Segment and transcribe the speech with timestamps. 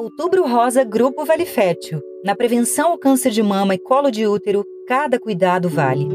[0.00, 2.00] Outubro Rosa Grupo Vale Fértil.
[2.24, 6.08] Na prevenção ao câncer de mama e colo de útero, cada cuidado vale.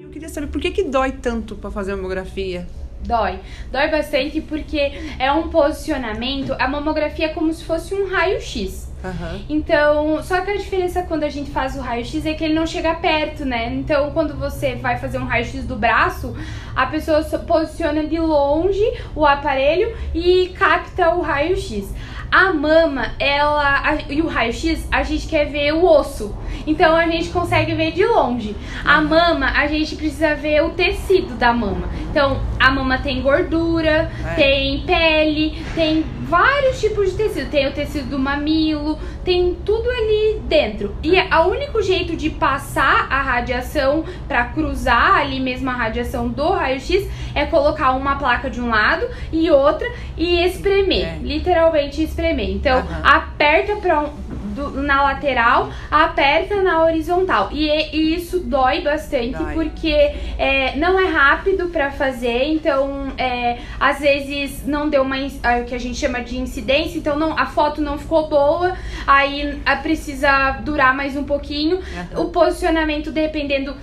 [0.00, 2.64] Eu queria saber por que, que dói tanto para fazer a mamografia?
[3.04, 3.40] Dói.
[3.72, 6.54] Dói bastante porque é um posicionamento.
[6.60, 8.93] A mamografia é como se fosse um raio-x.
[9.04, 9.40] Aham.
[9.50, 12.66] Então, só que a diferença quando a gente faz o raio-x é que ele não
[12.66, 13.72] chega perto, né?
[13.74, 16.34] Então, quando você vai fazer um raio-x do braço,
[16.74, 18.82] a pessoa posiciona de longe
[19.14, 21.92] o aparelho e capta o raio-x.
[22.32, 26.34] A mama, ela a- e o raio-x, a gente quer ver o osso.
[26.66, 28.56] Então a gente consegue ver de longe.
[28.84, 31.88] A mama, a gente precisa ver o tecido da mama.
[32.10, 34.34] Então, a mama tem gordura, É.
[34.34, 37.50] tem pele, tem vários tipos de tecido.
[37.50, 40.94] Tem o tecido do mamilo, tem tudo ali dentro.
[41.02, 46.50] E o único jeito de passar a radiação pra cruzar ali mesmo a radiação do
[46.50, 51.18] raio-x é colocar uma placa de um lado e outra e espremer, É.
[51.22, 52.50] literalmente espremer.
[52.50, 53.02] Então, Aham.
[53.04, 54.10] aperta pra um-
[54.54, 57.48] do- na lateral, aperta na horizontal.
[57.52, 59.54] E, e isso dói bastante Dói.
[59.54, 59.92] porque
[60.38, 65.64] é, não é rápido pra fazer, então é, às vezes não deu uma ah, o
[65.64, 69.76] que a gente chama de incidência, então não, a foto não ficou boa, aí ah,
[69.76, 71.78] precisa durar mais um pouquinho.
[71.78, 72.22] Aham.
[72.22, 73.74] O posicionamento, dependendo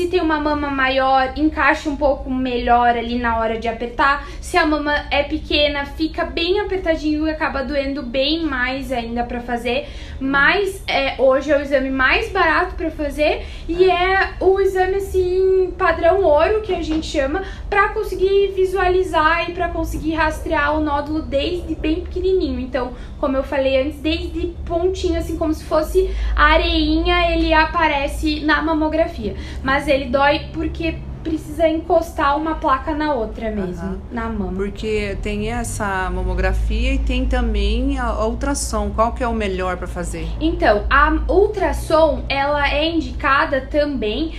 [0.00, 4.26] se tem uma mama maior, encaixa um pouco melhor ali na hora de apertar.
[4.40, 9.40] Se a mama é pequena, fica bem apertadinho e acaba doendo bem mais ainda pra
[9.40, 9.86] fazer.
[10.18, 15.74] Mas é, hoje é o exame mais barato pra fazer e é o exame assim
[15.76, 21.22] padrão ouro que a gente chama pra conseguir visualizar e pra conseguir rastrear o nódulo
[21.22, 22.58] desde bem pequenininho.
[22.58, 28.62] Então, como eu falei antes, desde pontinho assim como se fosse areinha, ele aparece na
[28.62, 29.36] mamografia.
[29.62, 33.98] Mas ele dói porque precisa encostar uma placa na outra mesmo, Aham.
[34.10, 34.52] na mama.
[34.56, 38.90] Porque tem essa mamografia e tem também a ultrassom.
[38.90, 40.26] Qual que é o melhor para fazer?
[40.40, 44.32] Então, a ultrassom, ela é indicada também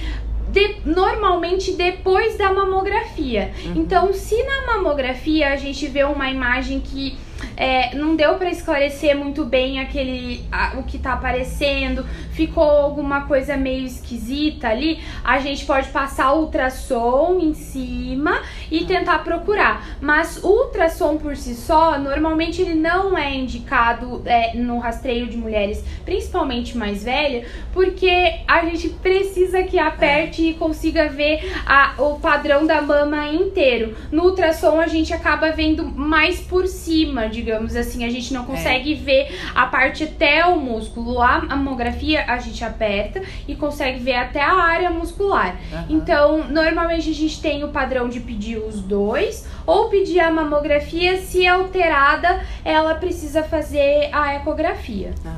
[0.51, 3.51] de- normalmente depois da mamografia.
[3.75, 7.15] Então, se na mamografia a gente vê uma imagem que
[7.57, 13.21] é, não deu para esclarecer muito bem aquele a- o que tá aparecendo, ficou alguma
[13.27, 19.85] coisa meio esquisita ali, a gente pode passar ultrassom em cima e tentar procurar.
[20.01, 25.83] Mas ultrassom por si só, normalmente ele não é indicado é, no rastreio de mulheres,
[26.05, 32.65] principalmente mais velha, porque a gente precisa que aperte e consiga ver a- o padrão
[32.65, 33.95] da mama inteiro.
[34.11, 38.93] No ultrassom a gente acaba vendo mais por cima, digamos assim, a gente não consegue
[38.93, 41.21] ver a parte até o músculo.
[41.21, 45.55] A mamografia a gente aperta e consegue ver até a área muscular.
[45.71, 45.85] Aham.
[45.89, 51.17] Então, normalmente a gente tem o padrão de pedir os dois ou pedir a mamografia,
[51.21, 55.35] se alterada, ela precisa fazer a ecografia, Ah,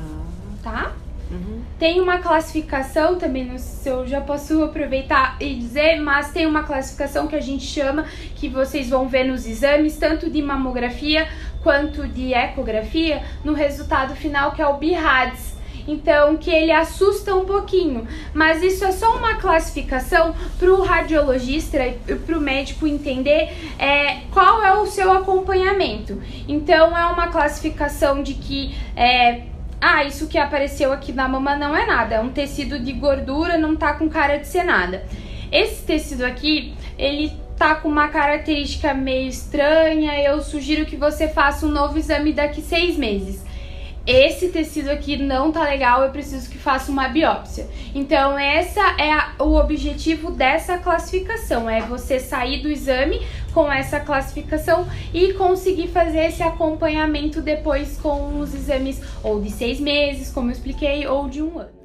[0.62, 0.92] tá?
[1.30, 1.62] uhum.
[1.78, 6.46] Tem uma classificação também, não sei se eu já posso aproveitar e dizer, mas tem
[6.46, 8.04] uma classificação que a gente chama,
[8.36, 11.28] que vocês vão ver nos exames, tanto de mamografia
[11.64, 15.54] quanto de ecografia, no resultado final, que é o BIRADS.
[15.86, 21.76] Então, que ele assusta um pouquinho, mas isso é só uma classificação para o radiologista
[21.86, 26.22] e para o médico entender é, qual é o seu acompanhamento.
[26.48, 29.42] Então, é uma classificação de que é,
[29.78, 33.58] ah, isso que apareceu aqui na mama não é nada, é um tecido de gordura,
[33.58, 35.04] não tá com cara de ser nada.
[35.52, 41.66] Esse tecido aqui, ele tá com uma característica meio estranha, eu sugiro que você faça
[41.66, 43.44] um novo exame daqui seis meses.
[44.06, 47.66] Esse tecido aqui não tá legal, eu preciso que faça uma biópsia.
[47.94, 53.22] Então, essa é a- o objetivo dessa classificação, é você sair do exame
[53.54, 59.80] com essa classificação e conseguir fazer esse acompanhamento depois com os exames ou de seis
[59.80, 61.83] meses, como eu expliquei, ou de um ano.